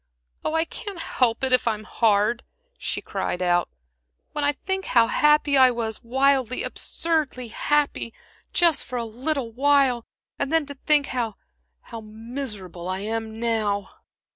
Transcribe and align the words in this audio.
"Oh, 0.43 0.55
I 0.55 0.65
can't 0.65 0.97
help 0.97 1.43
it," 1.43 1.53
she 1.53 1.53
cried 1.53 1.53
out, 1.53 1.53
"if 1.53 1.67
I'm 1.67 1.83
hard. 1.83 3.69
When 4.31 4.43
I 4.43 4.53
think 4.53 4.85
how 4.85 5.05
happy 5.05 5.55
I 5.59 5.69
was 5.69 6.01
wildly, 6.03 6.63
absurdly 6.63 7.49
happy, 7.49 8.11
just 8.51 8.83
for 8.83 8.97
a 8.97 9.05
little 9.05 9.51
while, 9.51 10.03
and 10.39 10.51
then 10.51 10.65
to 10.65 10.73
think 10.73 11.05
how 11.13 11.35
how 11.81 12.01
miserable 12.01 12.89
I 12.89 13.01
am 13.01 13.39
now." 13.39 13.91